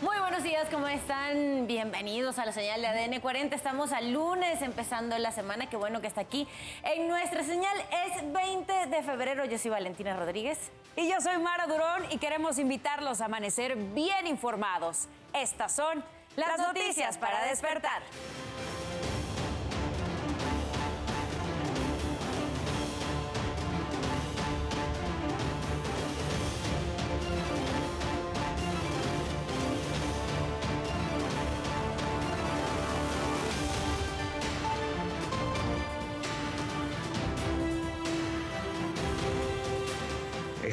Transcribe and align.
Muy 0.00 0.18
buenos 0.18 0.42
días, 0.42 0.68
¿cómo 0.70 0.86
están? 0.86 1.66
Bienvenidos 1.66 2.38
a 2.38 2.46
la 2.46 2.52
señal 2.52 2.80
de 2.80 2.86
ADN 2.86 3.20
40. 3.20 3.54
Estamos 3.54 3.92
al 3.92 4.12
lunes, 4.12 4.62
empezando 4.62 5.18
la 5.18 5.32
semana. 5.32 5.68
Qué 5.68 5.76
bueno 5.76 6.00
que 6.00 6.06
está 6.06 6.22
aquí. 6.22 6.46
En 6.82 7.08
nuestra 7.08 7.42
señal 7.42 7.76
es 8.06 8.32
20 8.32 8.86
de 8.86 9.02
febrero. 9.02 9.44
Yo 9.44 9.58
soy 9.58 9.70
Valentina 9.70 10.16
Rodríguez. 10.16 10.70
Y 10.96 11.10
yo 11.10 11.20
soy 11.20 11.38
Mara 11.38 11.66
Durón 11.66 12.04
y 12.10 12.18
queremos 12.18 12.58
invitarlos 12.58 13.20
a 13.20 13.26
amanecer 13.26 13.76
bien 13.76 14.26
informados. 14.26 15.08
Estas 15.34 15.74
son 15.74 16.02
las, 16.36 16.58
noticias 16.58 17.18
para 17.18 17.44
despertar. 17.44 18.02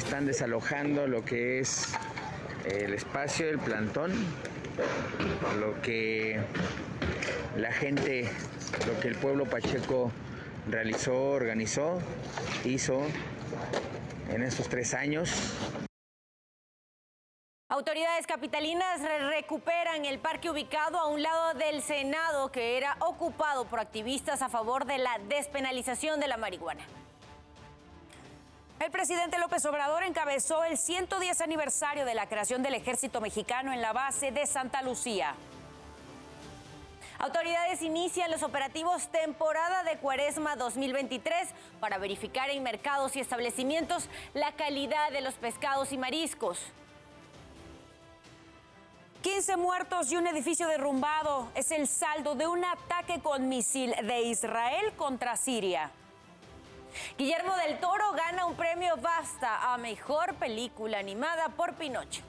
Están 0.06 0.24
desalojando 0.24 1.08
lo 1.08 1.24
que 1.24 1.58
es 1.58 1.92
el 2.64 2.94
espacio 2.94 3.46
del 3.46 3.58
plantón, 3.58 4.12
lo 5.58 5.82
que 5.82 6.38
la 7.56 7.72
gente, 7.72 8.30
lo 8.86 9.00
que 9.00 9.08
el 9.08 9.16
pueblo 9.16 9.46
pacheco 9.46 10.12
realizó, 10.70 11.30
organizó, 11.30 11.98
hizo 12.64 13.02
en 14.30 14.44
estos 14.44 14.68
tres 14.68 14.94
años. 14.94 15.52
Autoridades 17.68 18.28
capitalinas 18.28 19.00
recuperan 19.32 20.04
el 20.04 20.20
parque 20.20 20.48
ubicado 20.48 21.00
a 21.00 21.08
un 21.08 21.20
lado 21.20 21.58
del 21.58 21.82
Senado 21.82 22.52
que 22.52 22.78
era 22.78 22.96
ocupado 23.00 23.64
por 23.64 23.80
activistas 23.80 24.40
a 24.40 24.48
favor 24.48 24.84
de 24.84 24.98
la 24.98 25.18
despenalización 25.28 26.20
de 26.20 26.28
la 26.28 26.36
marihuana. 26.36 26.84
El 28.78 28.90
presidente 28.90 29.38
López 29.38 29.64
Obrador 29.64 30.02
encabezó 30.02 30.62
el 30.62 30.76
110 30.76 31.40
aniversario 31.40 32.04
de 32.04 32.14
la 32.14 32.28
creación 32.28 32.62
del 32.62 32.74
ejército 32.74 33.22
mexicano 33.22 33.72
en 33.72 33.80
la 33.80 33.94
base 33.94 34.32
de 34.32 34.46
Santa 34.46 34.82
Lucía. 34.82 35.34
Autoridades 37.18 37.80
inician 37.80 38.30
los 38.30 38.42
operativos 38.42 39.08
temporada 39.08 39.82
de 39.82 39.96
Cuaresma 39.96 40.56
2023 40.56 41.48
para 41.80 41.96
verificar 41.96 42.50
en 42.50 42.62
mercados 42.62 43.16
y 43.16 43.20
establecimientos 43.20 44.10
la 44.34 44.52
calidad 44.52 45.10
de 45.10 45.22
los 45.22 45.34
pescados 45.34 45.92
y 45.92 45.96
mariscos. 45.96 46.60
15 49.22 49.56
muertos 49.56 50.12
y 50.12 50.16
un 50.16 50.26
edificio 50.26 50.68
derrumbado 50.68 51.48
es 51.54 51.70
el 51.70 51.88
saldo 51.88 52.34
de 52.34 52.46
un 52.46 52.62
ataque 52.62 53.20
con 53.20 53.48
misil 53.48 53.94
de 54.02 54.20
Israel 54.20 54.92
contra 54.98 55.38
Siria. 55.38 55.90
Guillermo 57.16 57.54
del 57.56 57.78
Toro 57.78 58.12
gana 58.12 58.46
un 58.46 58.56
premio 58.56 58.96
Basta 58.96 59.72
a 59.72 59.78
Mejor 59.78 60.34
Película 60.34 60.98
Animada 60.98 61.48
por 61.50 61.74
Pinocho. 61.74 62.22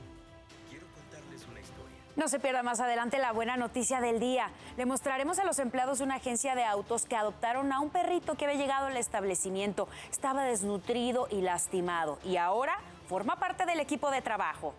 No 2.18 2.28
se 2.28 2.40
pierda 2.40 2.64
más 2.64 2.80
adelante 2.80 3.20
la 3.20 3.32
buena 3.32 3.58
noticia 3.58 4.02
del 4.02 4.20
día. 4.20 4.50
Le 4.76 4.88
mostraremos 4.88 5.38
a 5.38 5.46
los 5.46 5.60
empleados 5.60 6.00
de 6.00 6.04
una 6.04 6.16
agencia 6.16 6.56
de 6.56 6.64
autos 6.64 7.06
que 7.06 7.16
adoptaron 7.16 7.72
a 7.72 7.80
un 7.80 7.92
perrito 7.92 8.34
que 8.34 8.46
había 8.46 8.58
llegado 8.58 8.88
al 8.88 8.98
establecimiento. 8.98 9.88
Estaba 10.10 10.44
desnutrido 10.44 11.28
y 11.30 11.42
lastimado 11.42 12.18
y 12.24 12.38
ahora 12.38 12.80
forma 13.08 13.36
parte 13.36 13.68
del 13.68 13.80
equipo 13.80 14.10
de 14.10 14.24
trabajo. 14.24 14.74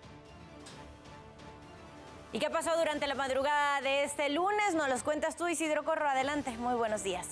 ¿Y 2.33 2.41
qué 2.41 2.51
pasó 2.51 2.77
durante 2.77 3.07
la 3.07 3.15
madrugada 3.15 3.81
de 3.83 4.03
este 4.03 4.29
lunes? 4.31 4.75
Nos 4.75 4.89
los 4.89 5.05
cuentas 5.05 5.37
tú, 5.37 5.47
Isidro 5.47 5.85
Corro. 5.85 6.09
Adelante. 6.09 6.51
Muy 6.59 6.75
buenos 6.75 7.05
días. 7.05 7.27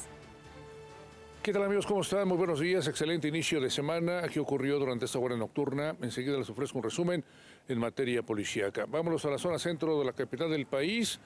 ¿Qué 1.46 1.52
tal 1.52 1.62
amigos? 1.62 1.86
¿Cómo 1.86 2.00
están? 2.00 2.26
Muy 2.26 2.36
buenos 2.36 2.58
días. 2.58 2.88
Excelente 2.88 3.28
inicio 3.28 3.60
de 3.60 3.70
semana. 3.70 4.22
¿Qué 4.22 4.40
ocurrió 4.40 4.80
durante 4.80 5.04
esta 5.04 5.20
hora 5.20 5.36
nocturna? 5.36 5.94
Enseguida 6.02 6.36
les 6.36 6.50
ofrezco 6.50 6.78
un 6.78 6.82
resumen 6.82 7.24
en 7.68 7.78
materia 7.78 8.24
policíaca. 8.24 8.84
Vámonos 8.86 9.24
a 9.26 9.30
la 9.30 9.38
zona 9.38 9.56
centro 9.60 9.96
de 9.96 10.04
la 10.04 10.12
capital 10.12 10.50
del 10.50 10.66
país. 10.66 11.20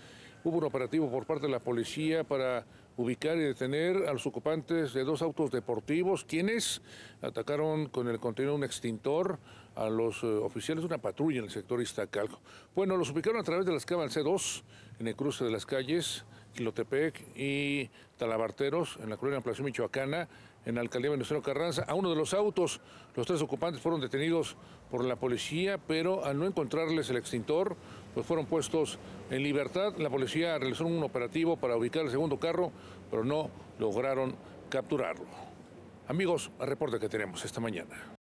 Hubo 0.44 0.58
un 0.58 0.64
operativo 0.64 1.10
por 1.10 1.24
parte 1.24 1.46
de 1.46 1.52
la 1.52 1.60
policía 1.60 2.22
para 2.22 2.66
ubicar 2.98 3.38
y 3.38 3.40
detener 3.40 3.96
a 4.08 4.12
los 4.12 4.26
ocupantes 4.26 4.92
de 4.92 5.04
dos 5.04 5.22
autos 5.22 5.50
deportivos, 5.50 6.26
quienes 6.26 6.82
atacaron 7.22 7.88
con 7.88 8.06
el 8.06 8.20
contenido 8.20 8.52
de 8.52 8.58
un 8.58 8.64
extintor 8.64 9.38
a 9.74 9.88
los 9.88 10.22
eh, 10.22 10.26
oficiales 10.26 10.82
de 10.82 10.88
una 10.88 10.98
patrulla 10.98 11.38
en 11.38 11.44
el 11.44 11.50
sector 11.50 11.80
Iztacalco. 11.80 12.40
Bueno, 12.74 12.98
los 12.98 13.08
ubicaron 13.08 13.40
a 13.40 13.42
través 13.42 13.64
de 13.64 13.72
las 13.72 13.86
cámaras 13.86 14.14
C2 14.14 14.64
en 14.98 15.08
el 15.08 15.16
cruce 15.16 15.44
de 15.44 15.50
las 15.50 15.64
calles 15.64 16.26
Quilotepec 16.54 17.36
y 17.36 17.90
Talabarteros, 18.16 18.98
en 19.02 19.10
la 19.10 19.16
colonia 19.16 19.38
Ampliación 19.38 19.66
Michoacana, 19.66 20.28
en 20.64 20.74
la 20.74 20.80
alcaldía 20.80 21.10
Venustiano 21.10 21.42
Carranza, 21.42 21.84
a 21.84 21.94
uno 21.94 22.10
de 22.10 22.16
los 22.16 22.34
autos. 22.34 22.80
Los 23.16 23.26
tres 23.26 23.40
ocupantes 23.42 23.80
fueron 23.80 24.00
detenidos 24.00 24.56
por 24.90 25.04
la 25.04 25.16
policía, 25.16 25.78
pero 25.78 26.24
al 26.24 26.38
no 26.38 26.46
encontrarles 26.46 27.08
el 27.10 27.16
extintor, 27.16 27.76
pues 28.14 28.26
fueron 28.26 28.46
puestos 28.46 28.98
en 29.30 29.42
libertad. 29.42 29.96
La 29.98 30.10
policía 30.10 30.58
realizó 30.58 30.86
un 30.86 31.02
operativo 31.02 31.56
para 31.56 31.76
ubicar 31.76 32.02
el 32.02 32.10
segundo 32.10 32.38
carro, 32.38 32.72
pero 33.10 33.24
no 33.24 33.50
lograron 33.78 34.34
capturarlo. 34.68 35.26
Amigos, 36.08 36.50
el 36.60 36.66
reporte 36.66 36.98
que 36.98 37.08
tenemos 37.08 37.44
esta 37.44 37.60
mañana. 37.60 38.19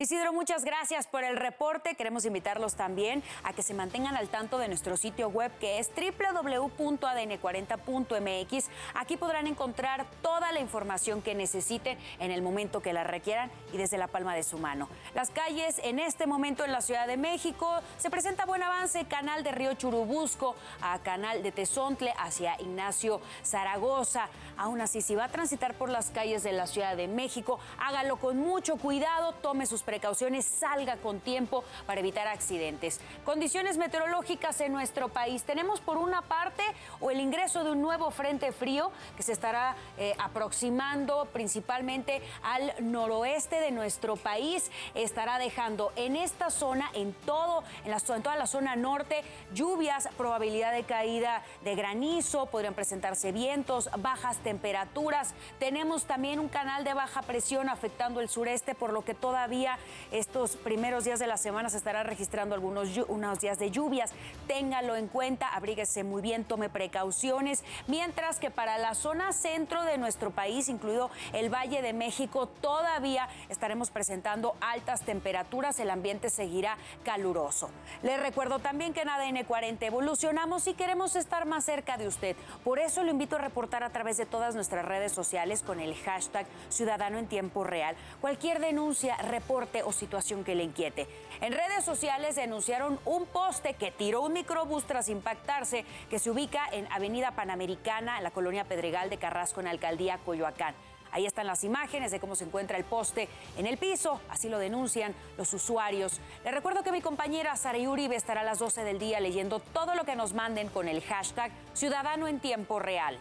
Isidro, 0.00 0.32
muchas 0.32 0.64
gracias 0.64 1.08
por 1.08 1.24
el 1.24 1.36
reporte. 1.36 1.96
Queremos 1.96 2.24
invitarlos 2.24 2.76
también 2.76 3.20
a 3.42 3.52
que 3.52 3.64
se 3.64 3.74
mantengan 3.74 4.14
al 4.14 4.28
tanto 4.28 4.58
de 4.58 4.68
nuestro 4.68 4.96
sitio 4.96 5.28
web 5.28 5.50
que 5.58 5.80
es 5.80 5.90
www.adn40.mx. 5.90 8.66
Aquí 8.94 9.16
podrán 9.16 9.48
encontrar 9.48 10.06
toda 10.22 10.52
la 10.52 10.60
información 10.60 11.20
que 11.20 11.34
necesiten 11.34 11.98
en 12.20 12.30
el 12.30 12.42
momento 12.42 12.80
que 12.80 12.92
la 12.92 13.02
requieran 13.02 13.50
y 13.72 13.76
desde 13.76 13.98
la 13.98 14.06
palma 14.06 14.36
de 14.36 14.44
su 14.44 14.58
mano. 14.58 14.88
Las 15.16 15.30
calles 15.30 15.80
en 15.82 15.98
este 15.98 16.28
momento 16.28 16.64
en 16.64 16.70
la 16.70 16.80
Ciudad 16.80 17.08
de 17.08 17.16
México 17.16 17.80
se 17.96 18.08
presenta 18.08 18.46
buen 18.46 18.62
avance, 18.62 19.04
canal 19.06 19.42
de 19.42 19.50
Río 19.50 19.74
Churubusco 19.74 20.54
a 20.80 21.00
canal 21.00 21.42
de 21.42 21.50
Tezontle 21.50 22.14
hacia 22.18 22.54
Ignacio 22.60 23.20
Zaragoza. 23.44 24.28
Aún 24.56 24.80
así, 24.80 25.02
si 25.02 25.16
va 25.16 25.24
a 25.24 25.28
transitar 25.28 25.74
por 25.74 25.88
las 25.88 26.10
calles 26.10 26.44
de 26.44 26.52
la 26.52 26.68
Ciudad 26.68 26.96
de 26.96 27.08
México, 27.08 27.58
hágalo 27.80 28.18
con 28.18 28.38
mucho 28.38 28.76
cuidado, 28.76 29.32
tome 29.32 29.66
sus 29.66 29.82
precauciones, 29.88 30.44
salga 30.44 30.98
con 30.98 31.18
tiempo 31.20 31.64
para 31.86 32.00
evitar 32.00 32.28
accidentes. 32.28 33.00
Condiciones 33.24 33.78
meteorológicas 33.78 34.60
en 34.60 34.70
nuestro 34.70 35.08
país. 35.08 35.44
Tenemos 35.44 35.80
por 35.80 35.96
una 35.96 36.20
parte 36.20 36.62
o 37.00 37.10
el 37.10 37.20
ingreso 37.20 37.64
de 37.64 37.70
un 37.70 37.80
nuevo 37.80 38.10
frente 38.10 38.52
frío 38.52 38.92
que 39.16 39.22
se 39.22 39.32
estará 39.32 39.76
eh, 39.96 40.14
aproximando 40.18 41.26
principalmente 41.32 42.20
al 42.42 42.74
noroeste 42.80 43.60
de 43.60 43.70
nuestro 43.70 44.16
país. 44.16 44.70
Estará 44.94 45.38
dejando 45.38 45.90
en 45.96 46.16
esta 46.16 46.50
zona, 46.50 46.90
en 46.92 47.14
todo, 47.24 47.64
en, 47.86 47.90
la, 47.90 47.96
en 48.14 48.22
toda 48.22 48.36
la 48.36 48.46
zona 48.46 48.76
norte, 48.76 49.22
lluvias, 49.54 50.10
probabilidad 50.18 50.72
de 50.72 50.82
caída 50.82 51.42
de 51.64 51.74
granizo, 51.74 52.44
podrían 52.44 52.74
presentarse 52.74 53.32
vientos, 53.32 53.88
bajas 53.96 54.36
temperaturas. 54.38 55.32
Tenemos 55.58 56.04
también 56.04 56.40
un 56.40 56.48
canal 56.48 56.84
de 56.84 56.92
baja 56.92 57.22
presión 57.22 57.70
afectando 57.70 58.20
el 58.20 58.28
sureste, 58.28 58.74
por 58.74 58.92
lo 58.92 59.02
que 59.02 59.14
todavía 59.14 59.77
estos 60.10 60.56
primeros 60.56 61.04
días 61.04 61.18
de 61.18 61.26
la 61.26 61.36
semana 61.36 61.68
se 61.68 61.76
estará 61.76 62.02
registrando 62.02 62.54
algunos 62.54 62.88
unos 63.08 63.40
días 63.40 63.58
de 63.58 63.70
lluvias. 63.70 64.12
Téngalo 64.46 64.96
en 64.96 65.08
cuenta, 65.08 65.48
abríguese 65.48 66.04
muy 66.04 66.22
bien, 66.22 66.44
tome 66.44 66.68
precauciones. 66.68 67.64
Mientras 67.86 68.38
que 68.38 68.50
para 68.50 68.78
la 68.78 68.94
zona 68.94 69.32
centro 69.32 69.84
de 69.84 69.98
nuestro 69.98 70.30
país, 70.30 70.68
incluido 70.68 71.10
el 71.32 71.52
Valle 71.52 71.82
de 71.82 71.92
México, 71.92 72.46
todavía 72.46 73.28
estaremos 73.48 73.90
presentando 73.90 74.56
altas 74.60 75.02
temperaturas. 75.02 75.78
El 75.80 75.90
ambiente 75.90 76.30
seguirá 76.30 76.76
caluroso. 77.04 77.70
Les 78.02 78.18
recuerdo 78.20 78.58
también 78.58 78.92
que 78.92 79.02
en 79.02 79.10
ADN 79.10 79.44
40 79.44 79.86
evolucionamos 79.86 80.66
y 80.66 80.74
queremos 80.74 81.16
estar 81.16 81.46
más 81.46 81.64
cerca 81.64 81.96
de 81.96 82.06
usted. 82.06 82.36
Por 82.64 82.78
eso 82.78 83.02
lo 83.02 83.10
invito 83.10 83.36
a 83.36 83.40
reportar 83.40 83.82
a 83.82 83.90
través 83.90 84.16
de 84.16 84.26
todas 84.26 84.54
nuestras 84.54 84.84
redes 84.84 85.12
sociales 85.12 85.62
con 85.62 85.80
el 85.80 85.94
hashtag 85.94 86.46
Ciudadano 86.68 87.18
en 87.18 87.26
Tiempo 87.26 87.64
Real. 87.64 87.96
Cualquier 88.20 88.60
denuncia, 88.60 89.16
reporte 89.18 89.67
o 89.84 89.92
situación 89.92 90.44
que 90.44 90.54
le 90.54 90.64
inquiete. 90.64 91.06
En 91.40 91.52
redes 91.52 91.84
sociales 91.84 92.36
denunciaron 92.36 92.98
un 93.04 93.26
poste 93.26 93.74
que 93.74 93.90
tiró 93.90 94.22
un 94.22 94.32
microbús 94.32 94.84
tras 94.84 95.08
impactarse 95.08 95.84
que 96.10 96.18
se 96.18 96.30
ubica 96.30 96.66
en 96.72 96.90
Avenida 96.92 97.32
Panamericana, 97.32 98.18
en 98.18 98.24
la 98.24 98.30
colonia 98.30 98.64
Pedregal 98.64 99.10
de 99.10 99.18
Carrasco, 99.18 99.60
en 99.60 99.66
la 99.66 99.72
alcaldía 99.72 100.18
Coyoacán. 100.18 100.74
Ahí 101.10 101.26
están 101.26 101.46
las 101.46 101.64
imágenes 101.64 102.10
de 102.10 102.20
cómo 102.20 102.34
se 102.34 102.44
encuentra 102.44 102.76
el 102.76 102.84
poste 102.84 103.28
en 103.56 103.66
el 103.66 103.78
piso, 103.78 104.20
así 104.28 104.48
lo 104.48 104.58
denuncian 104.58 105.14
los 105.36 105.52
usuarios. 105.54 106.20
Les 106.44 106.52
recuerdo 106.52 106.82
que 106.82 106.92
mi 106.92 107.00
compañera 107.00 107.56
Sara 107.56 107.78
Uribe 107.78 108.16
estará 108.16 108.42
a 108.42 108.44
las 108.44 108.58
12 108.58 108.84
del 108.84 108.98
día 108.98 109.20
leyendo 109.20 109.60
todo 109.60 109.94
lo 109.94 110.04
que 110.04 110.16
nos 110.16 110.34
manden 110.34 110.68
con 110.68 110.88
el 110.88 111.02
hashtag 111.02 111.50
Ciudadano 111.72 112.28
en 112.28 112.40
Tiempo 112.40 112.78
Real. 112.78 113.18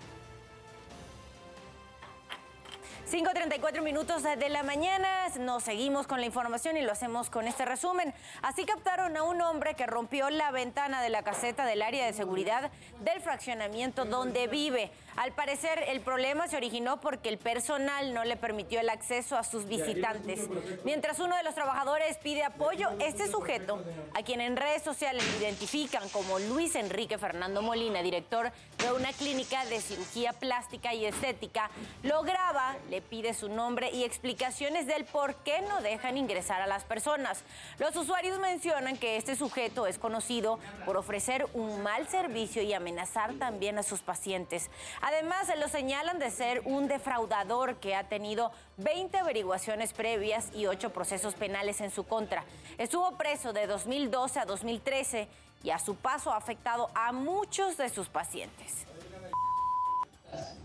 5.34 3.09 3.81
minutos 3.83 4.21
de 4.21 4.49
la 4.49 4.63
mañana, 4.63 5.07
nos 5.39 5.63
seguimos 5.63 6.07
con 6.07 6.19
la 6.19 6.25
información 6.25 6.75
y 6.75 6.81
lo 6.81 6.91
hacemos 6.91 7.29
con 7.29 7.47
este 7.47 7.63
resumen. 7.63 8.13
Así 8.41 8.65
captaron 8.65 9.15
a 9.15 9.23
un 9.23 9.41
hombre 9.41 9.75
que 9.75 9.85
rompió 9.85 10.29
la 10.29 10.51
ventana 10.51 11.01
de 11.01 11.07
la 11.07 11.23
caseta 11.23 11.65
del 11.65 11.83
área 11.83 12.05
de 12.05 12.11
seguridad 12.11 12.69
del 12.99 13.21
fraccionamiento 13.21 14.03
donde 14.03 14.47
vive. 14.47 14.91
Al 15.17 15.31
parecer 15.31 15.83
el 15.87 16.01
problema 16.01 16.47
se 16.47 16.57
originó 16.57 17.01
porque 17.01 17.29
el 17.29 17.39
personal 17.39 18.13
no 18.13 18.23
le 18.23 18.37
permitió 18.37 18.79
el 18.79 18.87
acceso 18.87 19.35
a 19.35 19.43
sus 19.43 19.65
visitantes. 19.65 20.47
Mientras 20.85 21.19
uno 21.19 21.35
de 21.35 21.41
los 21.41 21.55
trabajadores 21.55 22.19
pide 22.19 22.43
apoyo, 22.43 22.91
este 22.99 23.27
sujeto, 23.27 23.83
a 24.13 24.21
quien 24.21 24.41
en 24.41 24.55
redes 24.55 24.83
sociales 24.83 25.25
identifican 25.39 26.07
como 26.09 26.37
Luis 26.37 26.75
Enrique 26.75 27.17
Fernando 27.17 27.63
Molina, 27.63 28.03
director 28.03 28.51
de 28.77 28.91
una 28.91 29.11
clínica 29.11 29.65
de 29.65 29.81
cirugía 29.81 30.33
plástica 30.33 30.93
y 30.93 31.05
estética, 31.05 31.71
lo 32.03 32.21
graba, 32.21 32.75
le 32.91 33.01
pide 33.01 33.33
su 33.33 33.49
nombre 33.49 33.89
y 33.89 34.03
explicaciones 34.03 34.85
del 34.85 35.05
por 35.05 35.33
qué 35.37 35.61
no 35.61 35.81
dejan 35.81 36.17
ingresar 36.17 36.61
a 36.61 36.67
las 36.67 36.83
personas. 36.83 37.43
Los 37.79 37.95
usuarios 37.95 38.37
mencionan 38.37 38.97
que 38.97 39.17
este 39.17 39.35
sujeto 39.35 39.87
es 39.87 39.97
conocido 39.97 40.59
por 40.85 40.95
ofrecer 40.95 41.47
un 41.55 41.81
mal 41.81 42.07
servicio 42.07 42.61
y 42.61 42.73
amenazar 42.73 43.33
también 43.33 43.79
a 43.79 43.83
sus 43.83 44.01
pacientes. 44.01 44.69
Además, 45.07 45.47
se 45.47 45.55
lo 45.55 45.69
señalan 45.69 46.19
de 46.19 46.29
ser 46.29 46.63
un 46.65 46.89
defraudador 46.89 47.77
que 47.77 47.95
ha 47.95 48.09
tenido 48.09 48.51
20 48.75 49.17
averiguaciones 49.17 49.93
previas 49.93 50.49
y 50.53 50.65
8 50.65 50.89
procesos 50.89 51.33
penales 51.33 51.79
en 51.79 51.91
su 51.91 52.03
contra. 52.03 52.43
Estuvo 52.77 53.15
preso 53.15 53.53
de 53.53 53.67
2012 53.67 54.41
a 54.41 54.45
2013 54.45 55.29
y 55.63 55.69
a 55.69 55.79
su 55.79 55.95
paso 55.95 56.33
ha 56.33 56.35
afectado 56.35 56.89
a 56.93 57.13
muchos 57.13 57.77
de 57.77 57.87
sus 57.87 58.09
pacientes. 58.09 58.85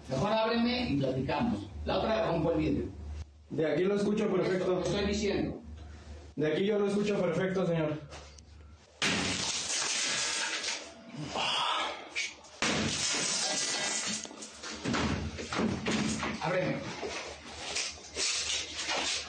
Mejor 0.08 0.32
ábreme 0.32 0.90
y 0.90 0.96
platicamos. 0.98 1.68
La 1.84 1.98
otra 1.98 2.26
rompo 2.26 2.50
el 2.50 2.58
vidrio. 2.58 2.84
De 3.48 3.72
aquí 3.72 3.84
lo 3.84 3.94
escucho 3.94 4.28
perfecto. 4.28 4.80
Estoy 4.80 5.06
diciendo. 5.06 5.60
De 6.34 6.52
aquí 6.52 6.66
yo 6.66 6.80
lo 6.80 6.88
escucho 6.88 7.20
perfecto, 7.20 7.64
señor. 7.64 7.96
Ábreme. 16.44 16.76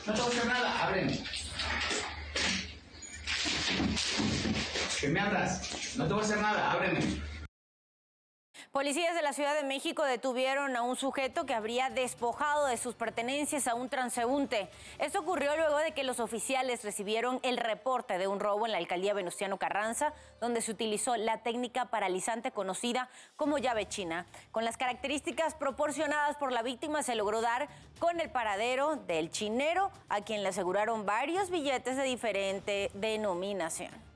No 0.05 0.13
te 0.13 0.21
voy 0.21 0.29
a 0.29 0.33
hacer 0.33 0.45
nada, 0.47 0.83
ábreme. 0.83 1.23
Que 4.99 5.07
me 5.09 5.19
abras. 5.19 5.95
No 5.95 6.07
te 6.07 6.13
voy 6.13 6.23
a 6.23 6.25
hacer 6.25 6.37
nada, 6.39 6.71
ábreme. 6.71 7.32
Policías 8.73 9.13
de 9.13 9.21
la 9.21 9.33
Ciudad 9.33 9.53
de 9.53 9.67
México 9.67 10.03
detuvieron 10.03 10.75
a 10.75 10.81
un 10.81 10.95
sujeto 10.95 11.45
que 11.45 11.53
habría 11.53 11.91
despojado 11.91 12.65
de 12.65 12.77
sus 12.77 12.95
pertenencias 12.95 13.67
a 13.67 13.75
un 13.75 13.87
transeúnte. 13.87 14.67
Esto 14.97 15.19
ocurrió 15.19 15.55
luego 15.55 15.77
de 15.77 15.91
que 15.91 16.03
los 16.03 16.19
oficiales 16.19 16.83
recibieron 16.83 17.39
el 17.43 17.57
reporte 17.57 18.17
de 18.17 18.27
un 18.27 18.39
robo 18.39 18.65
en 18.65 18.71
la 18.71 18.79
alcaldía 18.79 19.13
Venustiano 19.13 19.59
Carranza, 19.59 20.13
donde 20.41 20.59
se 20.61 20.71
utilizó 20.71 21.15
la 21.17 21.43
técnica 21.43 21.91
paralizante 21.91 22.49
conocida 22.49 23.09
como 23.35 23.59
llave 23.59 23.87
china. 23.87 24.25
Con 24.49 24.65
las 24.65 24.77
características 24.77 25.53
proporcionadas 25.53 26.35
por 26.37 26.51
la 26.51 26.63
víctima 26.63 27.03
se 27.03 27.13
logró 27.13 27.41
dar 27.41 27.69
con 27.99 28.19
el 28.19 28.31
paradero 28.31 28.95
del 28.95 29.29
chinero, 29.29 29.91
a 30.09 30.21
quien 30.21 30.41
le 30.41 30.49
aseguraron 30.49 31.05
varios 31.05 31.51
billetes 31.51 31.95
de 31.95 32.03
diferente 32.05 32.89
denominación. 32.95 34.12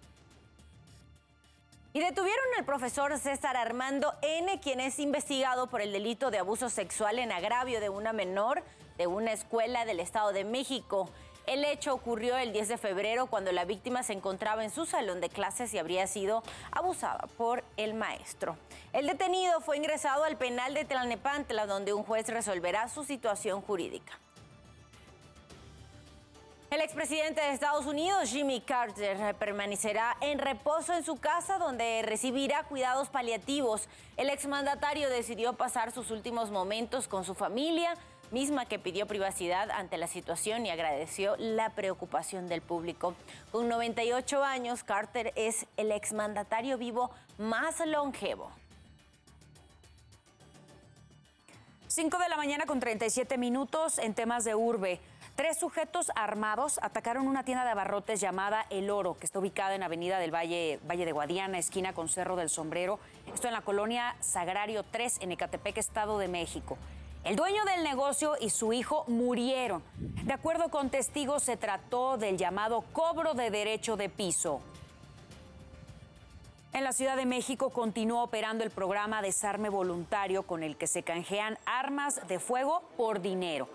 Y 1.98 2.00
detuvieron 2.00 2.46
al 2.60 2.64
profesor 2.64 3.18
César 3.18 3.58
Armando 3.58 4.14
N., 4.22 4.60
quien 4.60 4.80
es 4.80 5.00
investigado 5.00 5.66
por 5.66 5.82
el 5.82 5.92
delito 5.92 6.30
de 6.30 6.38
abuso 6.38 6.70
sexual 6.70 7.18
en 7.18 7.32
agravio 7.32 7.82
de 7.82 7.90
una 7.90 8.14
menor 8.14 8.62
de 9.00 9.08
una 9.08 9.34
escuela 9.34 9.84
del 9.84 10.00
Estado 10.00 10.32
de 10.32 10.44
México. 10.44 11.10
El 11.48 11.66
hecho 11.66 11.96
ocurrió 11.96 12.38
el 12.38 12.54
10 12.54 12.68
de 12.68 12.78
febrero 12.78 13.26
cuando 13.26 13.52
la 13.52 13.66
víctima 13.66 14.04
se 14.04 14.14
encontraba 14.14 14.64
en 14.64 14.70
su 14.70 14.86
salón 14.86 15.22
de 15.22 15.30
clases 15.30 15.74
y 15.74 15.80
habría 15.80 16.06
sido 16.06 16.44
abusada 16.70 17.26
por 17.36 17.64
el 17.78 17.96
maestro. 17.96 18.58
El 18.94 19.08
detenido 19.08 19.60
fue 19.60 19.78
ingresado 19.78 20.24
al 20.24 20.38
penal 20.38 20.76
de 20.76 20.86
Tlalnepantla, 20.86 21.66
donde 21.66 21.94
un 21.94 22.04
juez 22.04 22.28
resolverá 22.28 22.90
su 22.90 23.06
situación 23.06 23.64
jurídica. 23.64 24.20
El 26.70 26.82
expresidente 26.82 27.40
de 27.40 27.52
Estados 27.52 27.86
Unidos, 27.86 28.30
Jimmy 28.30 28.60
Carter, 28.60 29.34
permanecerá 29.36 30.18
en 30.20 30.38
reposo 30.38 30.94
en 30.94 31.06
su 31.06 31.16
casa 31.16 31.58
donde 31.58 32.02
recibirá 32.04 32.64
cuidados 32.64 33.08
paliativos. 33.08 33.88
El 34.18 34.30
exmandatario 34.30 35.10
decidió 35.10 35.54
pasar 35.54 35.94
sus 35.94 36.12
últimos 36.12 36.52
momentos 36.52 37.08
con 37.08 37.24
su 37.24 37.36
familia, 37.36 37.94
misma 38.32 38.66
que 38.66 38.80
pidió 38.80 39.08
privacidad 39.08 39.72
ante 39.72 39.98
la 39.98 40.08
situación 40.08 40.66
y 40.66 40.70
agradeció 40.70 41.38
la 41.38 41.70
preocupación 41.70 42.50
del 42.50 42.62
público. 42.62 43.16
Con 43.54 43.70
98 43.70 44.44
años, 44.44 44.84
Carter 44.84 45.32
es 45.38 45.68
el 45.78 45.94
exmandatario 45.94 46.78
vivo 46.78 47.12
más 47.38 47.80
longevo. 47.86 48.52
5 51.88 52.18
de 52.20 52.30
la 52.30 52.36
mañana 52.36 52.66
con 52.66 52.82
37 52.82 53.38
minutos 53.38 53.98
en 54.00 54.14
temas 54.14 54.44
de 54.44 54.54
urbe. 54.54 55.00
Tres 55.38 55.60
sujetos 55.60 56.12
armados 56.16 56.80
atacaron 56.82 57.28
una 57.28 57.44
tienda 57.44 57.64
de 57.64 57.70
abarrotes 57.70 58.20
llamada 58.20 58.66
El 58.72 58.90
Oro, 58.90 59.20
que 59.20 59.28
está 59.28 59.38
ubicada 59.38 59.76
en 59.76 59.84
Avenida 59.84 60.18
del 60.18 60.34
Valle, 60.34 60.80
Valle 60.90 61.06
de 61.06 61.12
Guadiana, 61.12 61.60
esquina 61.60 61.94
con 61.94 62.10
Cerro 62.10 62.36
del 62.36 62.50
Sombrero. 62.50 62.98
Esto 63.32 63.48
en 63.48 63.54
la 63.54 63.62
colonia 63.62 64.16
Sagrario 64.20 64.82
3, 64.82 65.20
en 65.22 65.34
Ecatepec, 65.34 65.78
Estado 65.78 66.18
de 66.18 66.28
México. 66.28 66.76
El 67.24 67.36
dueño 67.36 67.64
del 67.66 67.84
negocio 67.84 68.34
y 68.42 68.50
su 68.50 68.74
hijo 68.74 69.06
murieron. 69.08 69.84
De 70.24 70.34
acuerdo 70.34 70.70
con 70.70 70.90
testigos, 70.90 71.44
se 71.44 71.56
trató 71.56 72.18
del 72.18 72.36
llamado 72.36 72.84
cobro 72.92 73.36
de 73.36 73.52
derecho 73.52 73.96
de 73.96 74.10
piso. 74.10 74.60
En 76.74 76.84
la 76.84 76.94
Ciudad 76.94 77.16
de 77.16 77.28
México 77.28 77.70
continúa 77.70 78.24
operando 78.24 78.64
el 78.64 78.72
programa 78.72 79.22
Desarme 79.22 79.70
Voluntario 79.70 80.48
con 80.48 80.64
el 80.64 80.78
que 80.78 80.88
se 80.88 81.04
canjean 81.04 81.60
armas 81.68 82.28
de 82.28 82.40
fuego 82.40 82.82
por 82.98 83.22
dinero. 83.22 83.70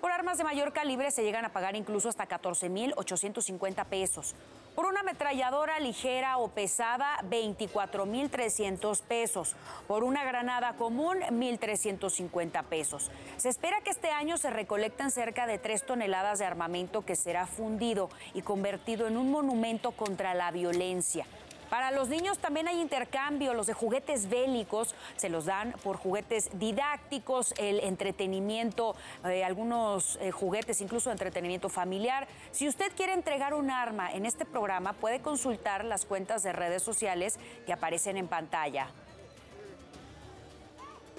Por 0.00 0.12
armas 0.12 0.38
de 0.38 0.44
mayor 0.44 0.72
calibre 0.72 1.10
se 1.10 1.22
llegan 1.22 1.44
a 1.44 1.52
pagar 1.52 1.76
incluso 1.76 2.08
hasta 2.08 2.26
14.850 2.26 3.84
pesos. 3.84 4.34
Por 4.74 4.86
una 4.86 5.00
ametralladora 5.00 5.78
ligera 5.78 6.38
o 6.38 6.48
pesada, 6.48 7.18
24.300 7.28 9.02
pesos. 9.02 9.56
Por 9.86 10.02
una 10.04 10.24
granada 10.24 10.74
común, 10.76 11.18
1.350 11.20 12.64
pesos. 12.64 13.10
Se 13.36 13.50
espera 13.50 13.82
que 13.82 13.90
este 13.90 14.10
año 14.10 14.38
se 14.38 14.48
recolecten 14.48 15.10
cerca 15.10 15.46
de 15.46 15.58
3 15.58 15.84
toneladas 15.84 16.38
de 16.38 16.46
armamento 16.46 17.04
que 17.04 17.16
será 17.16 17.46
fundido 17.46 18.08
y 18.32 18.40
convertido 18.40 19.06
en 19.06 19.18
un 19.18 19.30
monumento 19.30 19.90
contra 19.90 20.32
la 20.32 20.50
violencia. 20.50 21.26
Para 21.70 21.92
los 21.92 22.08
niños 22.08 22.38
también 22.38 22.66
hay 22.66 22.80
intercambio, 22.80 23.54
los 23.54 23.68
de 23.68 23.74
juguetes 23.74 24.28
bélicos 24.28 24.96
se 25.16 25.28
los 25.28 25.44
dan 25.44 25.72
por 25.84 25.96
juguetes 25.96 26.50
didácticos, 26.54 27.54
el 27.58 27.78
entretenimiento, 27.78 28.96
eh, 29.24 29.44
algunos 29.44 30.18
eh, 30.20 30.32
juguetes, 30.32 30.80
incluso 30.80 31.12
entretenimiento 31.12 31.68
familiar. 31.68 32.26
Si 32.50 32.66
usted 32.66 32.90
quiere 32.96 33.12
entregar 33.12 33.54
un 33.54 33.70
arma 33.70 34.12
en 34.12 34.26
este 34.26 34.44
programa, 34.44 34.94
puede 34.94 35.20
consultar 35.20 35.84
las 35.84 36.04
cuentas 36.04 36.42
de 36.42 36.52
redes 36.52 36.82
sociales 36.82 37.38
que 37.66 37.72
aparecen 37.72 38.16
en 38.16 38.26
pantalla. 38.26 38.88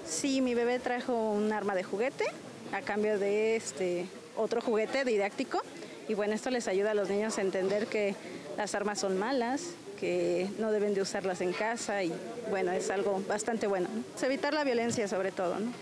Sí, 0.04 0.42
mi 0.42 0.54
bebé 0.54 0.80
trajo 0.80 1.14
un 1.14 1.50
arma 1.50 1.74
de 1.74 1.82
juguete 1.82 2.26
a 2.74 2.82
cambio 2.82 3.18
de 3.18 3.56
este 3.56 4.06
otro 4.36 4.60
juguete 4.60 5.04
didáctico 5.04 5.62
y 6.08 6.14
bueno, 6.14 6.34
esto 6.34 6.50
les 6.50 6.68
ayuda 6.68 6.90
a 6.90 6.94
los 6.94 7.08
niños 7.08 7.38
a 7.38 7.40
entender 7.40 7.86
que 7.86 8.14
las 8.58 8.74
armas 8.74 8.98
son 8.98 9.18
malas, 9.18 9.74
que 10.02 10.50
no 10.58 10.72
deben 10.72 10.94
de 10.94 11.00
usarlas 11.00 11.40
en 11.42 11.52
casa 11.52 12.02
y 12.02 12.12
bueno, 12.50 12.72
es 12.72 12.90
algo 12.90 13.22
bastante 13.28 13.68
bueno. 13.68 13.88
evitar 14.20 14.52
la 14.52 14.64
violencia 14.64 15.06
sobre 15.06 15.30
todo, 15.30 15.60
¿no? 15.60 15.72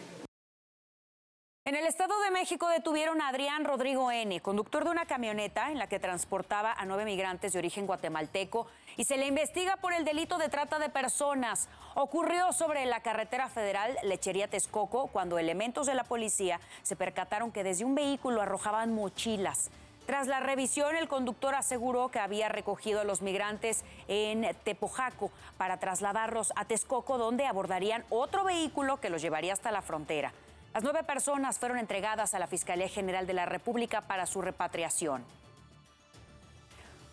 En 1.64 1.74
el 1.74 1.86
Estado 1.86 2.12
de 2.20 2.30
México 2.30 2.68
detuvieron 2.68 3.22
a 3.22 3.28
Adrián 3.28 3.64
Rodrigo 3.64 4.10
N., 4.10 4.40
conductor 4.40 4.84
de 4.84 4.90
una 4.90 5.06
camioneta 5.06 5.70
en 5.70 5.78
la 5.78 5.86
que 5.86 5.98
transportaba 5.98 6.70
a 6.72 6.84
nueve 6.84 7.06
migrantes 7.06 7.54
de 7.54 7.60
origen 7.60 7.86
guatemalteco 7.86 8.66
y 8.98 9.04
se 9.04 9.16
le 9.16 9.26
investiga 9.26 9.78
por 9.78 9.94
el 9.94 10.04
delito 10.04 10.36
de 10.36 10.50
trata 10.50 10.78
de 10.78 10.90
personas. 10.90 11.70
Ocurrió 11.94 12.52
sobre 12.52 12.84
la 12.84 13.00
carretera 13.00 13.48
federal 13.48 13.96
Lechería 14.02 14.48
Texcoco 14.48 15.06
cuando 15.06 15.38
elementos 15.38 15.86
de 15.86 15.94
la 15.94 16.04
policía 16.04 16.60
se 16.82 16.94
percataron 16.94 17.52
que 17.52 17.64
desde 17.64 17.86
un 17.86 17.94
vehículo 17.94 18.42
arrojaban 18.42 18.92
mochilas. 18.92 19.70
Tras 20.10 20.26
la 20.26 20.40
revisión, 20.40 20.96
el 20.96 21.06
conductor 21.06 21.54
aseguró 21.54 22.08
que 22.08 22.18
había 22.18 22.48
recogido 22.48 23.00
a 23.00 23.04
los 23.04 23.22
migrantes 23.22 23.84
en 24.08 24.56
Tepojaco 24.64 25.30
para 25.56 25.76
trasladarlos 25.78 26.52
a 26.56 26.64
Texcoco, 26.64 27.16
donde 27.16 27.46
abordarían 27.46 28.04
otro 28.10 28.42
vehículo 28.42 28.98
que 28.98 29.08
los 29.08 29.22
llevaría 29.22 29.52
hasta 29.52 29.70
la 29.70 29.82
frontera. 29.82 30.32
Las 30.74 30.82
nueve 30.82 31.04
personas 31.04 31.60
fueron 31.60 31.78
entregadas 31.78 32.34
a 32.34 32.40
la 32.40 32.48
Fiscalía 32.48 32.88
General 32.88 33.24
de 33.24 33.34
la 33.34 33.46
República 33.46 34.00
para 34.00 34.26
su 34.26 34.42
repatriación. 34.42 35.24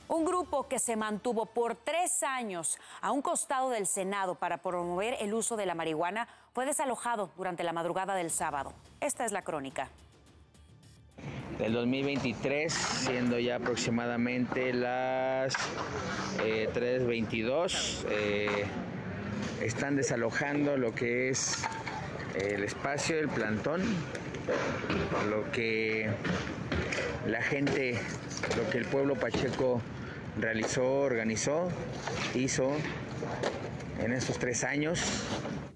Un 0.08 0.26
grupo 0.26 0.68
que 0.68 0.80
se 0.80 0.96
mantuvo 0.96 1.46
por 1.46 1.76
tres 1.76 2.24
años 2.24 2.80
a 3.02 3.12
un 3.12 3.22
costado 3.22 3.70
del 3.70 3.86
Senado 3.86 4.34
para 4.34 4.58
promover 4.58 5.18
el 5.20 5.36
uso 5.36 5.56
de 5.56 5.68
la 5.68 5.76
marihuana 5.76 6.28
fue 6.52 6.66
desalojado 6.66 7.30
durante 7.38 7.64
la 7.64 7.74
madrugada 7.74 8.16
del 8.16 8.32
sábado. 8.32 8.74
Esta 9.02 9.24
es 9.24 9.32
la 9.32 9.44
crónica. 9.44 9.88
Del 11.60 11.74
2023, 11.74 12.72
siendo 12.74 13.40
ya 13.40 13.56
aproximadamente 13.56 14.74
las 14.74 15.54
3.22. 16.38 18.06
Eh, 18.10 18.66
están 19.62 19.96
desalojando 19.96 20.78
lo 20.78 20.94
que 20.94 21.30
es 21.30 21.64
el 22.36 22.64
espacio 22.64 23.16
del 23.18 23.30
plantón, 23.30 23.82
lo 25.30 25.52
que 25.52 26.10
la 27.28 27.42
gente, 27.42 27.98
lo 28.56 28.70
que 28.70 28.78
el 28.78 28.86
pueblo 28.86 29.16
pacheco 29.16 29.82
realizó, 30.40 31.02
organizó, 31.02 31.70
hizo 32.36 32.72
en 34.00 34.14
estos 34.14 34.38
tres 34.38 34.64
años. 34.64 35.02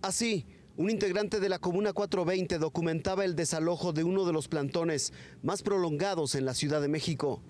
Así, 0.04 0.46
un 0.78 0.90
integrante 0.90 1.40
de 1.40 1.50
la 1.50 1.60
Comuna 1.60 1.94
420 1.94 2.58
documentaba 2.58 3.26
el 3.26 3.36
desalojo 3.36 3.94
de 3.94 4.04
uno 4.04 4.26
de 4.26 4.34
los 4.34 4.48
plantones 4.48 5.14
más 5.44 5.62
prolongados 5.62 6.36
en 6.36 6.46
la 6.46 6.54
Ciudad 6.54 6.82
de 6.82 6.88
México. 6.88 7.42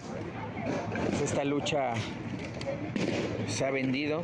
Esta 1.24 1.44
lucha 1.44 1.94
se 3.48 3.66
ha 3.66 3.72
vendido, 3.72 4.24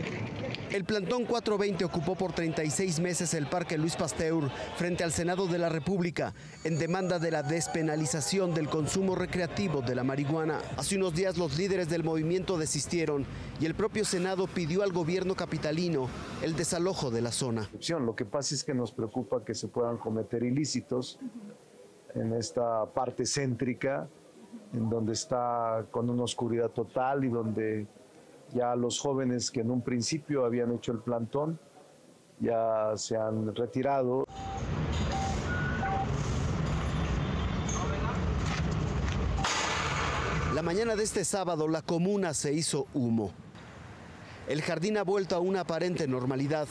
el 0.71 0.83
plantón 0.83 1.25
420 1.25 1.85
ocupó 1.85 2.15
por 2.15 2.33
36 2.33 2.99
meses 2.99 3.33
el 3.33 3.47
Parque 3.47 3.77
Luis 3.77 3.95
Pasteur 3.95 4.49
frente 4.75 5.03
al 5.03 5.11
Senado 5.11 5.47
de 5.47 5.57
la 5.57 5.69
República 5.69 6.33
en 6.63 6.77
demanda 6.77 7.19
de 7.19 7.31
la 7.31 7.43
despenalización 7.43 8.53
del 8.53 8.69
consumo 8.69 9.15
recreativo 9.15 9.81
de 9.81 9.95
la 9.95 10.03
marihuana. 10.03 10.59
Hace 10.77 10.97
unos 10.97 11.13
días 11.13 11.37
los 11.37 11.57
líderes 11.57 11.89
del 11.89 12.03
movimiento 12.03 12.57
desistieron 12.57 13.25
y 13.59 13.65
el 13.65 13.75
propio 13.75 14.03
Senado 14.05 14.47
pidió 14.47 14.83
al 14.83 14.91
gobierno 14.91 15.35
capitalino 15.35 16.09
el 16.41 16.55
desalojo 16.55 17.11
de 17.11 17.21
la 17.21 17.31
zona. 17.31 17.69
Lo 17.99 18.15
que 18.15 18.25
pasa 18.25 18.53
es 18.53 18.63
que 18.63 18.73
nos 18.73 18.91
preocupa 18.91 19.43
que 19.43 19.55
se 19.55 19.67
puedan 19.67 19.97
cometer 19.97 20.43
ilícitos 20.43 21.19
en 22.13 22.33
esta 22.33 22.85
parte 22.93 23.25
céntrica, 23.25 24.07
en 24.73 24.89
donde 24.89 25.13
está 25.13 25.85
con 25.91 26.09
una 26.09 26.23
oscuridad 26.23 26.69
total 26.69 27.23
y 27.23 27.29
donde 27.29 27.87
ya 28.53 28.75
los 28.75 28.99
jóvenes 28.99 29.51
que 29.51 29.61
en 29.61 29.71
un 29.71 29.81
principio 29.81 30.45
habían 30.45 30.73
hecho 30.73 30.91
el 30.91 30.99
plantón 30.99 31.59
ya 32.39 32.93
se 32.95 33.17
han 33.17 33.55
retirado. 33.55 34.25
La 40.53 40.63
mañana 40.63 40.95
de 40.95 41.03
este 41.03 41.23
sábado 41.23 41.67
la 41.67 41.81
comuna 41.81 42.33
se 42.33 42.53
hizo 42.53 42.87
humo. 42.93 43.31
El 44.47 44.61
jardín 44.61 44.97
ha 44.97 45.03
vuelto 45.03 45.35
a 45.35 45.39
una 45.39 45.61
aparente 45.61 46.07
normalidad. 46.07 46.67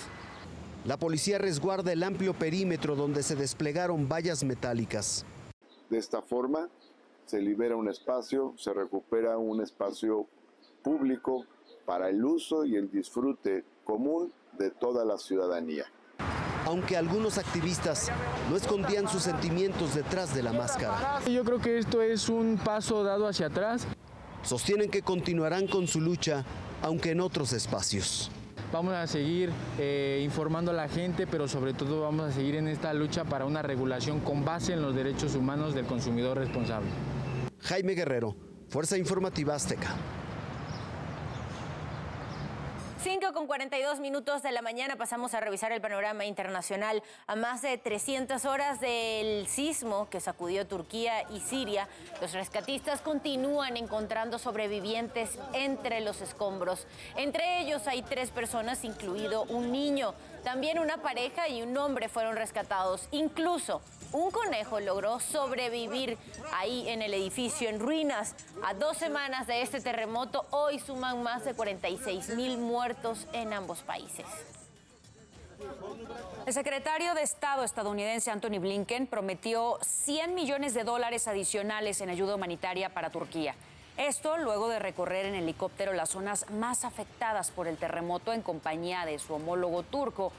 La 0.85 0.97
policía 0.97 1.38
resguarda 1.38 1.92
el 1.92 2.02
amplio 2.02 2.35
perímetro 2.35 2.97
donde 2.97 3.23
se 3.23 3.37
desplegaron 3.37 4.09
vallas 4.09 4.45
metálicas. 4.45 5.25
De 5.90 5.99
esta 5.99 6.23
forma 6.23 6.68
se 7.26 7.40
libera 7.40 7.76
un 7.76 7.88
espacio, 7.88 8.54
se 8.56 8.73
recupera 8.73 9.37
un 9.37 9.61
espacio 9.61 10.26
público 10.83 11.45
para 11.87 12.11
el 12.11 12.23
uso 12.25 12.64
y 12.64 12.76
el 12.76 12.90
disfrute 12.90 13.64
común 13.85 14.33
de 14.59 14.71
toda 14.71 15.05
la 15.05 15.16
ciudadanía. 15.16 15.85
Aunque 16.66 16.97
algunos 16.97 17.38
activistas 17.38 18.11
no 18.50 18.57
escondían 18.57 19.09
sus 19.09 19.23
sentimientos 19.23 19.95
detrás 19.95 20.35
de 20.35 20.43
la 20.43 20.52
máscara. 20.52 21.21
Yo 21.31 21.45
creo 21.45 21.61
que 21.61 21.78
esto 21.78 22.02
es 22.02 22.28
un 22.28 22.59
paso 22.62 23.05
dado 23.05 23.28
hacia 23.28 23.47
atrás. 23.47 23.87
Sostienen 24.43 24.90
que 24.90 25.02
continuarán 25.02 25.69
con 25.69 25.87
su 25.87 26.00
lucha, 26.00 26.45
aunque 26.83 27.12
en 27.12 27.21
otros 27.21 27.52
espacios. 27.52 28.31
Vamos 28.73 28.95
a 28.95 29.07
seguir 29.07 29.50
eh, 29.78 30.21
informando 30.25 30.73
a 30.73 30.75
la 30.75 30.88
gente, 30.88 31.28
pero 31.28 31.47
sobre 31.47 31.73
todo 31.73 32.02
vamos 32.02 32.31
a 32.31 32.33
seguir 32.33 32.57
en 32.57 32.66
esta 32.66 32.93
lucha 32.95 33.25
para 33.25 33.45
una 33.45 33.62
regulación 33.62 34.19
con 34.19 34.45
base 34.45 34.73
en 34.73 34.83
los 34.83 34.95
derechos 34.95 35.37
humanos 35.37 35.73
del 35.73 35.87
consumidor 35.87 36.38
responsable. 36.38 36.88
Jaime 37.61 37.95
Guerrero, 37.95 38.35
Fuerza 38.69 38.99
Informativa 38.99 39.55
Azteca. 39.55 39.95
5 43.09 43.33
con 43.33 43.47
42 43.47 44.01
minutos 44.01 44.43
de 44.43 44.51
la 44.51 44.63
mañana 44.63 44.97
pasamos 44.97 45.33
a 45.33 45.39
revisar 45.39 45.71
el 45.71 45.81
panorama 45.81 46.25
internacional. 46.25 47.05
A 47.29 47.37
más 47.37 47.63
de 47.63 47.79
300 47.79 48.45
horas 48.47 48.81
del 48.81 49.47
sismo 49.47 50.11
que 50.11 50.19
sacudió 50.19 50.67
Turquía 50.67 51.23
y 51.31 51.39
Siria, 51.39 51.87
los 52.21 52.33
rescatistas 52.33 53.03
continúan 53.03 53.77
encontrando 53.77 54.41
sobrevivientes 54.41 55.39
entre 55.53 56.01
los 56.01 56.21
escombros. 56.21 56.89
Entre 57.17 57.61
ellos 57.61 57.87
hay 57.87 58.03
tres 58.03 58.33
personas, 58.33 58.83
incluido 58.83 59.45
un 59.45 59.71
niño. 59.71 60.13
También 60.43 60.81
una 60.81 60.97
pareja 60.97 61.49
y 61.49 61.63
un 61.63 61.77
hombre 61.77 62.09
fueron 62.09 62.35
rescatados. 62.35 63.07
Incluso 63.13 63.83
un 64.13 64.31
conejo 64.31 64.81
logró 64.81 65.21
sobrevivir 65.21 66.19
ahí 66.53 66.89
en 66.89 67.03
el 67.03 67.15
edificio 67.15 67.69
en 67.69 67.81
ruinas. 67.81 68.35
A 68.63 68.75
dos 68.75 68.97
semanas 68.97 69.47
de 69.47 69.63
este 69.63 69.81
terremoto, 69.81 70.47
hoy 70.51 70.79
suman 70.79 71.23
más 71.23 71.45
de 71.45 71.55
46 71.55 72.31
mil 72.31 72.59
muertos 72.59 73.27
en 73.33 73.53
ambos 73.53 73.81
países. 73.81 74.27
El 76.47 76.53
secretario 76.53 77.15
de 77.15 77.23
Estado 77.23 77.65
estadounidense 77.65 78.31
Anthony 78.31 78.61
Blinken 78.61 79.07
prometió 79.07 79.79
100 79.83 80.35
millones 80.35 80.75
de 80.75 80.85
dólares 80.85 81.27
adicionales 81.27 82.01
en 82.01 82.11
ayuda 82.11 82.37
humanitaria 82.37 82.91
para 82.91 83.11
Turquía. 83.11 83.55
Esto 83.97 84.37
luego 84.37 84.69
de 84.69 84.79
recorrer 84.79 85.25
en 85.25 85.35
helicóptero 85.35 85.95
las 85.95 86.11
zonas 86.11 86.51
más 86.51 86.85
afectadas 86.85 87.51
por 87.51 87.67
el 87.67 87.79
terremoto 87.79 88.35
en 88.35 88.43
compañía 88.43 89.07
de 89.07 89.19
su 89.19 89.35
homólogo 89.35 89.83
turco. 89.85 90.33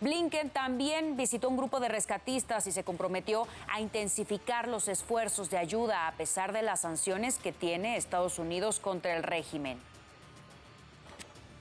Blinken 0.00 0.48
también 0.48 1.16
visitó 1.16 1.48
un 1.50 1.58
grupo 1.58 1.78
de 1.78 1.88
rescatistas 1.88 2.66
y 2.66 2.72
se 2.72 2.84
comprometió 2.84 3.46
a 3.68 3.80
intensificar 3.80 4.66
los 4.66 4.88
esfuerzos 4.88 5.50
de 5.50 5.58
ayuda 5.58 6.08
a 6.08 6.12
pesar 6.12 6.52
de 6.52 6.62
las 6.62 6.80
sanciones 6.80 7.38
que 7.38 7.52
tiene 7.52 7.96
Estados 7.96 8.38
Unidos 8.38 8.80
contra 8.80 9.14
el 9.14 9.22
régimen. 9.22 9.78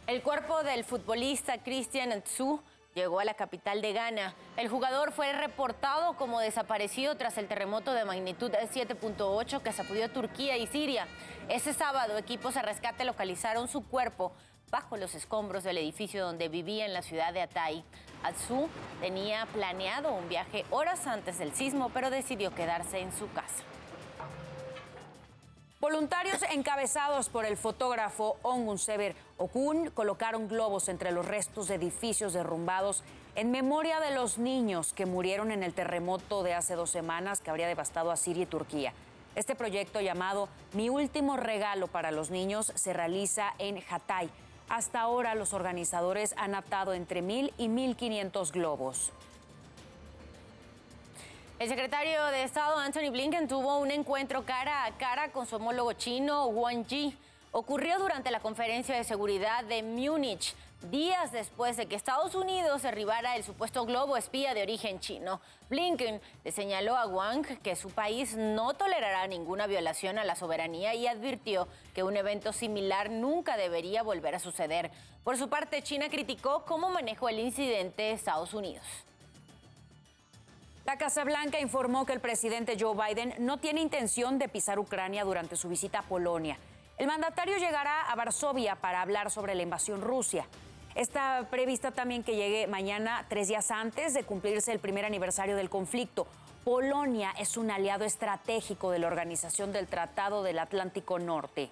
El 0.08 0.22
cuerpo 0.22 0.64
del 0.64 0.86
futbolista 0.86 1.58
Christian 1.58 2.22
Tsu 2.24 2.62
llegó 2.96 3.20
a 3.20 3.26
la 3.26 3.34
capital 3.34 3.82
de 3.82 3.94
Ghana. 3.94 4.34
El 4.58 4.70
jugador 4.70 5.12
fue 5.12 5.34
reportado 5.34 6.16
como 6.16 6.40
desaparecido 6.40 7.16
tras 7.16 7.38
el 7.38 7.48
terremoto 7.48 7.94
de 7.94 8.06
magnitud 8.06 8.52
7.8 8.52 9.62
que 9.62 9.74
sacudió 9.74 10.10
Turquía 10.10 10.58
y 10.58 10.66
Siria. 10.66 11.08
Ese 11.50 11.74
sábado, 11.74 12.18
equipos 12.18 12.56
de 12.56 12.62
rescate 12.62 13.04
localizaron 13.04 13.68
su 13.68 13.86
cuerpo 13.86 14.32
bajo 14.72 14.98
los 14.98 15.16
escombros 15.16 15.64
del 15.64 15.78
edificio 15.78 16.26
donde 16.26 16.50
vivía 16.50 16.86
en 16.86 16.94
la 16.94 17.02
ciudad 17.02 17.34
de 17.34 17.42
Atay. 17.42 17.84
Atsu 18.24 18.70
tenía 19.02 19.46
planeado 19.48 20.12
un 20.12 20.28
viaje 20.30 20.66
horas 20.72 21.08
antes 21.08 21.40
del 21.40 21.54
sismo, 21.54 21.90
pero 21.94 22.10
decidió 22.10 22.54
quedarse 22.54 23.00
en 23.00 23.12
su 23.12 23.32
casa. 23.32 23.64
Voluntarios 25.80 26.42
encabezados 26.52 27.30
por 27.30 27.46
el 27.46 27.56
fotógrafo 27.56 28.36
Ongun 28.42 28.78
Sever 28.78 29.16
Okun 29.38 29.92
colocaron 29.92 30.50
globos 30.50 30.90
entre 30.90 31.12
los 31.14 31.26
restos 31.26 31.70
de 31.70 31.76
edificios 31.76 32.34
derrumbados 32.34 33.02
en 33.36 33.52
memoria 33.52 34.02
de 34.02 34.14
los 34.14 34.38
niños 34.38 34.92
que 34.92 35.06
murieron 35.06 35.52
en 35.52 35.64
el 35.64 35.74
terremoto 35.74 36.44
de 36.44 36.54
hace 36.54 36.76
dos 36.76 36.90
semanas 36.90 37.40
que 37.40 37.50
habría 37.50 37.70
devastado 37.70 38.12
a 38.12 38.18
Siria 38.18 38.44
y 38.44 38.48
Turquía. 38.48 38.94
Este 39.36 39.56
proyecto 39.56 40.02
llamado 40.02 40.50
Mi 40.74 40.90
último 40.90 41.38
regalo 41.38 41.88
para 41.88 42.12
los 42.12 42.30
niños 42.30 42.74
se 42.76 42.92
realiza 42.92 43.54
en 43.58 43.82
Hatay, 43.90 44.30
hasta 44.70 45.02
ahora 45.02 45.36
los 45.36 45.54
organizadores 45.54 46.34
han 46.38 46.56
atado 46.56 46.94
entre 46.94 47.22
1.000 47.22 47.52
y 47.58 47.68
1.500 47.68 48.52
globos. 48.52 49.12
El 51.60 51.68
secretario 51.68 52.24
de 52.28 52.44
Estado 52.44 52.78
Anthony 52.78 53.12
Blinken 53.12 53.50
tuvo 53.50 53.80
un 53.80 53.92
encuentro 53.92 54.46
cara 54.46 54.86
a 54.86 54.92
cara 54.98 55.34
con 55.34 55.46
su 55.46 55.58
homólogo 55.58 55.92
chino 55.94 56.46
Wang 56.46 56.86
Yi. 56.88 57.18
Ocurrió 57.52 58.00
durante 58.00 58.32
la 58.32 58.40
conferencia 58.40 58.96
de 58.96 59.04
seguridad 59.04 59.66
de 59.66 59.84
Múnich 59.84 60.56
días 60.84 61.32
después 61.32 61.78
de 61.78 61.88
que 61.88 61.96
Estados 61.96 62.36
Unidos 62.36 62.82
derribara 62.82 63.36
el 63.36 63.44
supuesto 63.44 63.86
globo 63.86 64.18
espía 64.18 64.54
de 64.54 64.62
origen 64.62 65.00
chino. 65.00 65.42
Blinken 65.70 66.22
le 66.44 66.52
señaló 66.52 66.96
a 66.96 67.06
Wang 67.06 67.46
que 67.62 67.76
su 67.76 67.90
país 67.90 68.36
no 68.36 68.74
tolerará 68.74 69.28
ninguna 69.28 69.68
violación 69.68 70.18
a 70.18 70.24
la 70.24 70.36
soberanía 70.36 70.96
y 70.96 71.08
advirtió 71.08 71.68
que 71.94 72.04
un 72.04 72.16
evento 72.16 72.54
similar 72.54 73.10
nunca 73.10 73.58
debería 73.58 74.04
volver 74.04 74.36
a 74.36 74.40
suceder. 74.40 74.92
Por 75.24 75.38
su 75.38 75.50
parte, 75.50 75.82
China 75.84 76.10
criticó 76.10 76.66
cómo 76.66 76.90
manejó 76.90 77.30
el 77.30 77.40
incidente 77.40 78.12
Estados 78.12 78.54
Unidos. 78.54 78.86
La 80.86 80.98
Casa 80.98 81.24
Blanca 81.24 81.60
informó 81.60 82.06
que 82.06 82.14
el 82.14 82.20
presidente 82.20 82.78
Joe 82.80 82.96
Biden 82.96 83.36
no 83.38 83.58
tiene 83.58 83.82
intención 83.82 84.40
de 84.40 84.50
pisar 84.50 84.80
Ucrania 84.80 85.24
durante 85.24 85.56
su 85.56 85.70
visita 85.70 86.00
a 86.00 86.04
Polonia. 86.04 86.58
El 86.98 87.08
mandatario 87.08 87.58
llegará 87.58 88.10
a 88.10 88.16
Varsovia 88.16 88.76
para 88.76 89.02
hablar 89.02 89.30
sobre 89.30 89.54
la 89.56 89.62
invasión 89.62 90.02
rusa. 90.02 90.46
Está 90.96 91.48
prevista 91.50 91.92
también 91.92 92.24
que 92.24 92.36
llegue 92.36 92.68
mañana, 92.68 93.26
tres 93.30 93.48
días 93.48 93.72
antes 93.72 94.14
de 94.14 94.24
cumplirse 94.24 94.72
el 94.72 94.80
primer 94.80 95.06
aniversario 95.06 95.56
del 95.56 95.70
conflicto. 95.70 96.28
Polonia 96.64 97.32
es 97.38 97.58
un 97.58 97.72
aliado 97.72 98.06
estratégico 98.06 98.92
de 98.92 99.00
la 99.00 99.08
Organización 99.08 99.72
del 99.72 99.88
Tratado 99.88 100.44
del 100.44 100.60
Atlántico 100.60 101.18
Norte. 101.18 101.72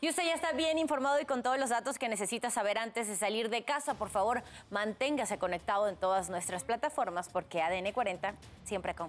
Y 0.00 0.10
usted 0.10 0.24
ya 0.24 0.34
está 0.34 0.52
bien 0.52 0.78
informado 0.78 1.18
y 1.20 1.24
con 1.24 1.42
todos 1.42 1.58
los 1.58 1.70
datos 1.70 1.98
que 1.98 2.08
necesita 2.08 2.50
saber 2.50 2.76
antes 2.76 3.08
de 3.08 3.16
salir 3.16 3.48
de 3.48 3.64
casa. 3.64 3.94
Por 3.94 4.10
favor, 4.10 4.42
manténgase 4.70 5.38
conectado 5.38 5.88
en 5.88 5.96
todas 5.96 6.28
nuestras 6.28 6.64
plataformas 6.64 7.30
porque 7.30 7.62
ADN 7.62 7.92
40 7.92 8.34
siempre 8.64 8.94
con. 8.94 9.08